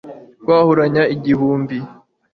kwahuranya 0.41 1.03
igihumbi 1.15 1.77